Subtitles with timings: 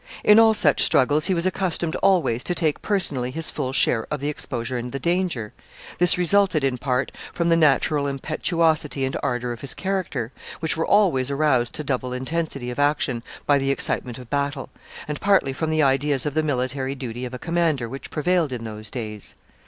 [0.23, 4.19] In all such struggles he was accustomed always to take personally his full share of
[4.19, 5.53] the exposure and the danger.
[5.99, 10.87] This resulted in part from the natural impetuosity and ardor of his character, which were
[10.87, 14.69] always aroused to double intensity of action by the excitement of battle,
[15.07, 18.63] and partly from the ideas of the military duty of a commander which prevailed in
[18.63, 19.35] those days.